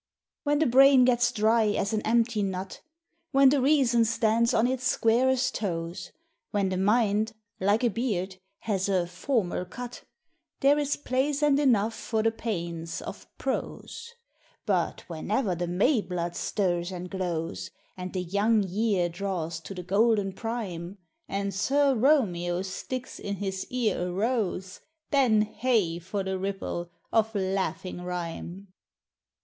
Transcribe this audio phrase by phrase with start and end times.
[0.41, 2.81] When the brain gets dry as an empty nut,
[3.33, 6.11] When the reason stands on its squarest toes,
[6.49, 10.03] When the mind (like a beard) has a" formal cut,"—
[10.61, 14.15] There is place and enough for the pains of prose;
[14.65, 19.83] But whenever the May blood stirs and glows, And the young year draws to the"
[19.93, 20.97] golden prime,"
[21.29, 24.79] And Sir Romeo sticks in his ear a rose,—
[25.11, 25.99] Then hey!
[25.99, 28.69] for the ripple of laughing rhyme